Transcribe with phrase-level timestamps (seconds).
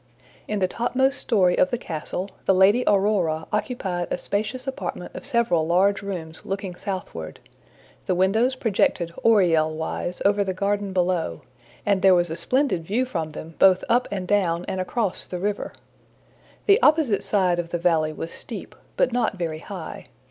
[0.47, 5.27] In the topmost story of the castle, the Lady Aurora occupied a spacious apartment of
[5.27, 7.39] several large rooms looking southward.
[8.07, 11.43] The windows projected oriel wise over the garden below,
[11.85, 15.37] and there was a splendid view from them both up and down and across the
[15.37, 15.71] river.
[16.65, 20.07] The opposite side of the valley was steep, but not very high.